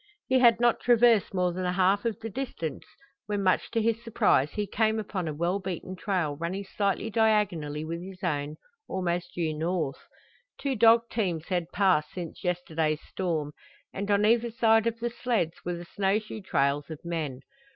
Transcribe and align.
He 0.25 0.39
had 0.39 0.59
not 0.59 0.79
traversed 0.79 1.31
more 1.31 1.53
than 1.53 1.63
a 1.63 1.73
half 1.73 2.05
of 2.05 2.19
the 2.21 2.29
distance 2.31 2.85
when 3.27 3.43
much 3.43 3.69
to 3.69 3.79
his 3.83 4.03
surprise 4.03 4.49
he 4.53 4.65
came 4.65 4.97
upon 4.97 5.27
a 5.27 5.33
well 5.35 5.59
beaten 5.59 5.95
trail 5.95 6.35
running 6.35 6.63
slightly 6.63 7.11
diagonally 7.11 7.85
with 7.85 8.01
his 8.01 8.23
own, 8.23 8.55
almost 8.87 9.35
due 9.35 9.53
north. 9.53 9.99
Two 10.59 10.75
dog 10.75 11.07
teams 11.11 11.49
had 11.49 11.71
passed 11.71 12.09
since 12.13 12.43
yesterday's 12.43 13.01
storm, 13.03 13.51
and 13.93 14.09
on 14.09 14.25
either 14.25 14.49
side 14.49 14.87
of 14.87 14.99
the 14.99 15.11
sleds 15.11 15.57
were 15.63 15.75
the 15.75 15.85
snow 15.85 16.17
shoe 16.17 16.41
trails 16.41 16.89
of 16.89 17.05
men. 17.05 17.41